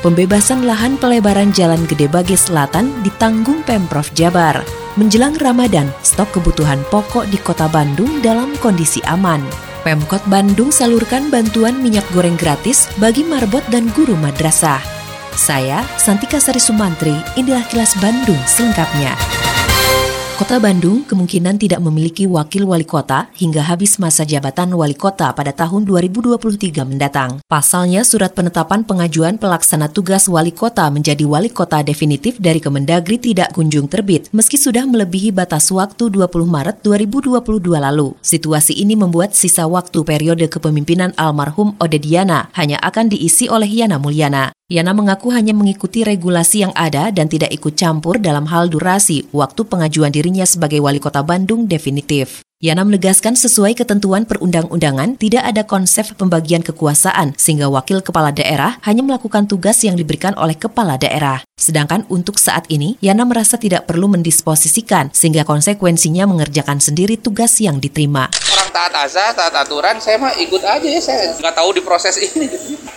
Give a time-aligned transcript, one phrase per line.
[0.00, 4.56] Pembebasan lahan pelebaran Jalan Gede Bage Selatan ditanggung Pemprov Jabar.
[4.96, 9.44] Menjelang Ramadan, stok kebutuhan pokok di kota Bandung dalam kondisi aman.
[9.84, 14.80] Pemkot Bandung salurkan bantuan minyak goreng gratis bagi marbot dan guru madrasah.
[15.36, 19.39] Saya, Santika Sari Sumantri, inilah kilas Bandung selengkapnya.
[20.40, 25.52] Kota Bandung kemungkinan tidak memiliki wakil wali kota hingga habis masa jabatan wali kota pada
[25.52, 27.44] tahun 2023 mendatang.
[27.44, 33.52] Pasalnya, surat penetapan pengajuan pelaksana tugas wali kota menjadi wali kota definitif dari Kemendagri tidak
[33.52, 38.16] kunjung terbit, meski sudah melebihi batas waktu 20 Maret 2022 lalu.
[38.24, 44.56] Situasi ini membuat sisa waktu periode kepemimpinan almarhum Odediana hanya akan diisi oleh Yana Mulyana.
[44.70, 49.66] Yana mengaku hanya mengikuti regulasi yang ada dan tidak ikut campur dalam hal durasi waktu
[49.66, 52.46] pengajuan dirinya sebagai wali kota Bandung definitif.
[52.60, 59.00] Yana menegaskan sesuai ketentuan perundang-undangan tidak ada konsep pembagian kekuasaan sehingga wakil kepala daerah hanya
[59.00, 61.40] melakukan tugas yang diberikan oleh kepala daerah.
[61.56, 67.80] Sedangkan untuk saat ini, Yana merasa tidak perlu mendisposisikan sehingga konsekuensinya mengerjakan sendiri tugas yang
[67.80, 68.28] diterima.
[68.28, 72.20] Orang taat azas, taat aturan, saya mah ikut aja ya, saya nggak tahu di proses
[72.28, 72.44] ini.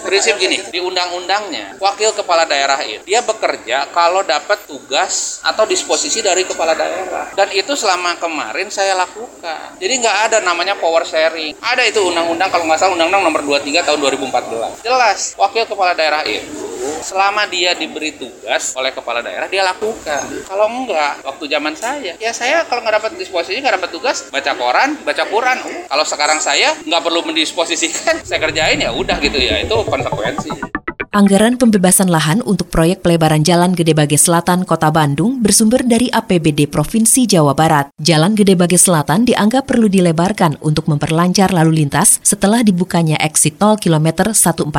[0.00, 6.24] Prinsip gini, di undang-undangnya, wakil kepala daerah itu dia bekerja kalau dapat tugas atau disposisi
[6.24, 7.28] dari kepala daerah.
[7.36, 9.49] Dan itu selama kemarin saya lakukan.
[9.78, 11.56] Jadi nggak ada namanya power sharing.
[11.60, 14.84] Ada itu undang-undang kalau nggak salah undang-undang nomor 23 tahun 2014.
[14.86, 16.70] Jelas, wakil kepala daerah itu
[17.00, 20.24] selama dia diberi tugas oleh kepala daerah dia lakukan.
[20.48, 24.52] Kalau enggak waktu zaman saya ya saya kalau nggak dapat disposisi nggak dapat tugas baca
[24.56, 25.58] koran baca Quran.
[25.88, 29.60] Kalau sekarang saya nggak perlu mendisposisikan saya kerjain ya udah gitu ya.
[29.60, 30.79] Itu konsekuensi
[31.10, 36.70] Anggaran pembebasan lahan untuk proyek pelebaran Jalan Gede Bage Selatan Kota Bandung bersumber dari APBD
[36.70, 37.90] Provinsi Jawa Barat.
[37.98, 43.74] Jalan Gede Bage Selatan dianggap perlu dilebarkan untuk memperlancar lalu lintas setelah dibukanya exit tol
[43.74, 44.70] kilometer 149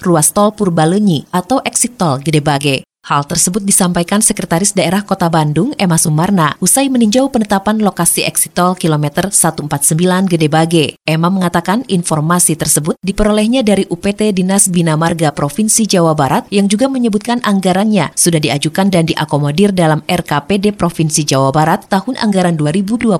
[0.00, 2.88] ruas tol Purbalenyi atau exit tol Gede Bage.
[3.08, 8.76] Hal tersebut disampaikan Sekretaris Daerah Kota Bandung, Emma Sumarna, usai meninjau penetapan lokasi exit tol
[8.76, 10.86] kilometer 149 Gede Bage.
[11.08, 16.84] Emma mengatakan informasi tersebut diperolehnya dari UPT Dinas Bina Marga Provinsi Jawa Barat yang juga
[16.92, 23.16] menyebutkan anggarannya sudah diajukan dan diakomodir dalam RKPD Provinsi Jawa Barat tahun anggaran 2023.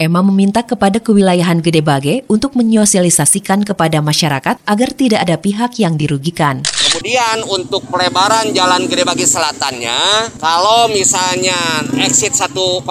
[0.00, 6.00] Emma meminta kepada kewilayahan Gede Bage untuk menyosialisasikan kepada masyarakat agar tidak ada pihak yang
[6.00, 6.64] dirugikan.
[7.02, 12.86] Kemudian untuk pelebaran jalan Gede Bagi Selatannya, kalau misalnya exit 149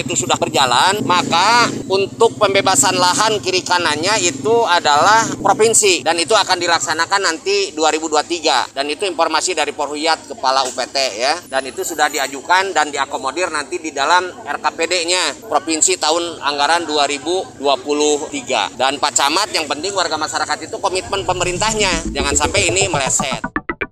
[0.00, 6.56] itu sudah berjalan, maka untuk pembebasan lahan kiri kanannya itu adalah provinsi dan itu akan
[6.56, 11.36] dilaksanakan nanti 2023 dan itu informasi dari Porhuyat Kepala UPT ya.
[11.44, 17.60] Dan itu sudah diajukan dan diakomodir nanti di dalam RKPD-nya provinsi tahun anggaran 2023
[18.80, 22.08] dan Pak Camat yang penting warga masyarakat itu komitmen pemerintahnya.
[22.08, 23.49] Jangan sampai ini meleset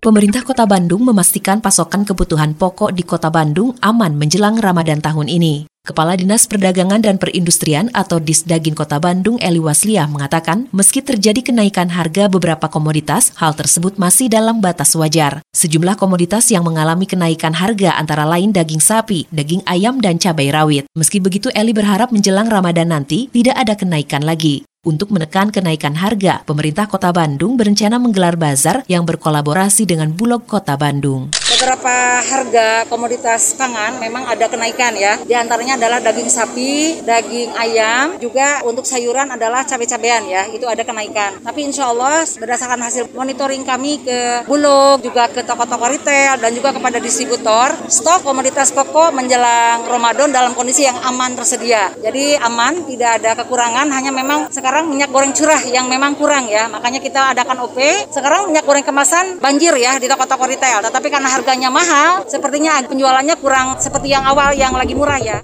[0.08, 5.68] Pemerintah Kota Bandung memastikan pasokan kebutuhan pokok di Kota Bandung aman menjelang Ramadan tahun ini.
[5.84, 11.92] Kepala Dinas Perdagangan dan Perindustrian atau Disdagin Kota Bandung Eli Wasliah mengatakan, meski terjadi kenaikan
[11.92, 15.44] harga beberapa komoditas, hal tersebut masih dalam batas wajar.
[15.52, 20.88] Sejumlah komoditas yang mengalami kenaikan harga antara lain daging sapi, daging ayam, dan cabai rawit.
[20.96, 24.64] Meski begitu, Eli berharap menjelang Ramadan nanti tidak ada kenaikan lagi.
[24.88, 30.80] Untuk menekan kenaikan harga, pemerintah Kota Bandung berencana menggelar bazar yang berkolaborasi dengan Bulog Kota
[30.80, 35.18] Bandung beberapa harga komoditas pangan memang ada kenaikan ya.
[35.26, 40.86] Di antaranya adalah daging sapi, daging ayam, juga untuk sayuran adalah cabai-cabean ya, itu ada
[40.86, 41.42] kenaikan.
[41.42, 46.70] Tapi insya Allah berdasarkan hasil monitoring kami ke Bulog, juga ke toko-toko retail, dan juga
[46.70, 51.90] kepada distributor, stok komoditas pokok menjelang Ramadan dalam kondisi yang aman tersedia.
[51.98, 56.70] Jadi aman, tidak ada kekurangan, hanya memang sekarang minyak goreng curah yang memang kurang ya,
[56.70, 57.82] makanya kita adakan OP.
[58.14, 62.76] Sekarang minyak goreng kemasan banjir ya di toko-toko retail, tetapi karena harga harganya mahal, sepertinya
[62.84, 65.40] penjualannya kurang seperti yang awal yang lagi murah ya.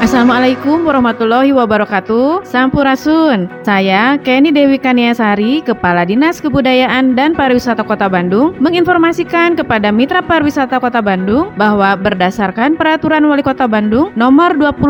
[0.00, 2.48] Assalamualaikum warahmatullahi wabarakatuh.
[2.48, 3.52] Sampurasun.
[3.68, 10.76] Saya Kenny Dewi Kaniasari Kepala Dinas Kebudayaan dan Pariwisata Kota Bandung Menginformasikan kepada Mitra Pariwisata
[10.76, 14.80] Kota Bandung Bahwa berdasarkan Peraturan Wali Kota Bandung Nomor 25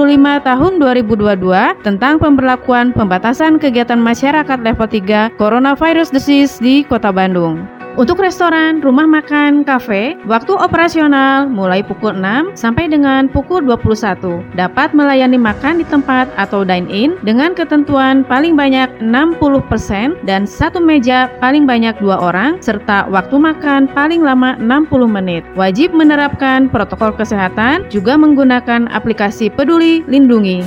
[0.42, 8.18] Tahun 2022 Tentang pemberlakuan pembatasan kegiatan masyarakat level 3 Coronavirus Disease di Kota Bandung Untuk
[8.18, 14.42] restoran, rumah makan, kafe, waktu operasional mulai pukul 6 sampai dengan pukul 21.
[14.58, 21.30] Dapat melayani makan di tempat atau dine-in dengan ketentuan paling banyak 60% dan satu meja
[21.38, 25.46] paling banyak dua orang serta waktu makan paling lama 60 menit.
[25.54, 30.66] Wajib menerapkan protokol kesehatan juga menggunakan aplikasi Peduli Lindungi.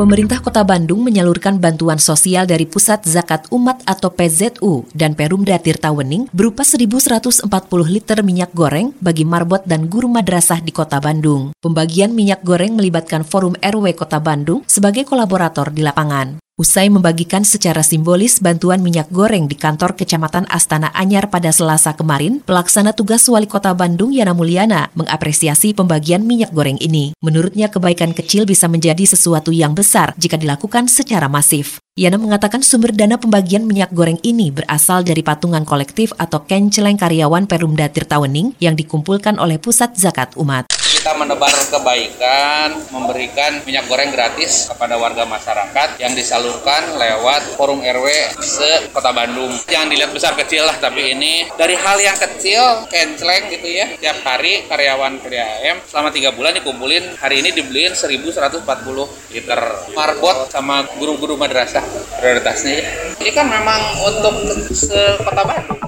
[0.00, 5.92] Pemerintah Kota Bandung menyalurkan bantuan sosial dari Pusat Zakat Umat atau PZU dan Perumda Tirta
[5.92, 7.44] Wening berupa 1.140
[7.84, 11.52] liter minyak goreng bagi marbot dan guru madrasah di Kota Bandung.
[11.60, 16.40] Pembagian minyak goreng melibatkan Forum RW Kota Bandung sebagai kolaborator di lapangan.
[16.60, 22.44] Usai membagikan secara simbolis bantuan minyak goreng di kantor Kecamatan Astana Anyar pada Selasa kemarin,
[22.44, 27.16] pelaksana tugas Wali Kota Bandung Yana Mulyana mengapresiasi pembagian minyak goreng ini.
[27.24, 31.80] Menurutnya kebaikan kecil bisa menjadi sesuatu yang besar jika dilakukan secara masif.
[32.00, 37.44] Yana mengatakan sumber dana pembagian minyak goreng ini berasal dari patungan kolektif atau kenceleng karyawan
[37.44, 40.64] Perumda Tirtawening yang dikumpulkan oleh Pusat Zakat Umat
[41.00, 48.36] kita menebar kebaikan, memberikan minyak goreng gratis kepada warga masyarakat yang disalurkan lewat forum RW
[48.44, 49.48] se Kota Bandung.
[49.64, 53.96] Jangan dilihat besar kecil lah, tapi ini dari hal yang kecil, kenceleng gitu ya.
[53.96, 58.60] Tiap hari karyawan PDAM selama tiga bulan dikumpulin, hari ini dibeliin 1140
[59.32, 59.60] liter
[59.96, 62.88] marbot sama guru-guru madrasah prioritasnya ya.
[63.20, 64.34] Ini kan memang untuk
[64.72, 65.80] se Kota Bandung.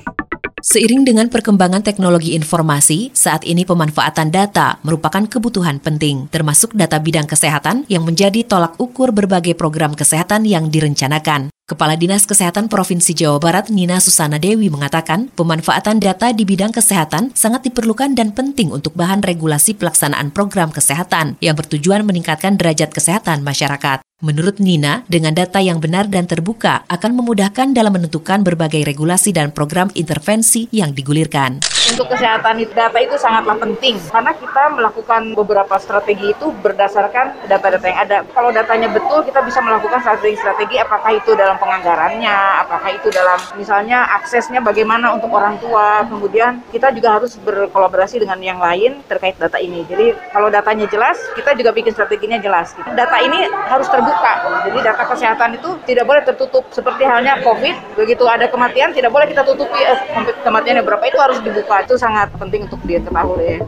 [0.62, 7.26] Seiring dengan perkembangan teknologi informasi, saat ini pemanfaatan data merupakan kebutuhan penting, termasuk data bidang
[7.26, 11.50] kesehatan yang menjadi tolak ukur berbagai program kesehatan yang direncanakan.
[11.66, 17.34] Kepala Dinas Kesehatan Provinsi Jawa Barat Nina Susana Dewi mengatakan, pemanfaatan data di bidang kesehatan
[17.34, 23.42] sangat diperlukan dan penting untuk bahan regulasi pelaksanaan program kesehatan yang bertujuan meningkatkan derajat kesehatan
[23.42, 24.01] masyarakat.
[24.22, 29.50] Menurut Nina, dengan data yang benar dan terbuka akan memudahkan dalam menentukan berbagai regulasi dan
[29.50, 31.58] program intervensi yang digulirkan.
[31.92, 38.00] Untuk kesehatan data itu sangatlah penting karena kita melakukan beberapa strategi itu berdasarkan data-data yang
[38.00, 38.16] ada.
[38.32, 44.08] Kalau datanya betul, kita bisa melakukan strategi-strategi apakah itu dalam penganggarannya, apakah itu dalam misalnya
[44.16, 46.08] aksesnya bagaimana untuk orang tua.
[46.08, 49.84] Kemudian kita juga harus berkolaborasi dengan yang lain terkait data ini.
[49.84, 52.72] Jadi kalau datanya jelas, kita juga bikin strateginya jelas.
[52.96, 54.64] Data ini harus terbuka.
[54.64, 58.00] Jadi data kesehatan itu tidak boleh tertutup seperti halnya COVID.
[58.00, 60.00] Begitu ada kematian tidak boleh kita tutupi eh,
[60.40, 61.81] kematiannya berapa itu harus dibuka.
[61.82, 63.58] Itu sangat penting untuk diketahui.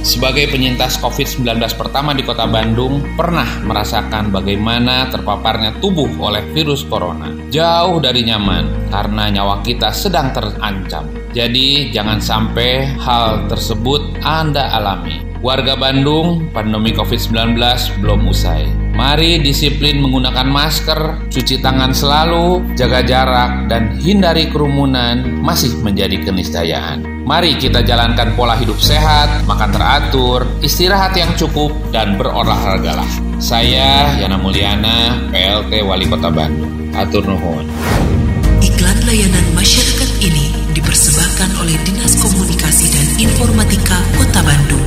[0.00, 7.28] Sebagai penyintas COVID-19 pertama di kota Bandung, pernah merasakan bagaimana terpaparnya tubuh oleh virus corona.
[7.52, 11.04] Jauh dari nyaman, karena nyawa kita sedang terancam.
[11.36, 15.20] Jadi, jangan sampai hal tersebut Anda alami.
[15.44, 17.60] Warga Bandung, pandemi COVID-19
[18.00, 18.79] belum usai.
[18.90, 27.24] Mari disiplin menggunakan masker, cuci tangan selalu, jaga jarak, dan hindari kerumunan masih menjadi keniscayaan.
[27.24, 33.06] Mari kita jalankan pola hidup sehat, makan teratur, istirahat yang cukup, dan berolahragalah.
[33.38, 36.90] Saya Yana Mulyana, PLT Wali Kota Bandung.
[36.90, 37.70] Atur nuhun.
[38.60, 44.86] Iklan layanan masyarakat ini dipersembahkan oleh Dinas Komunikasi dan Informatika Kota Bandung.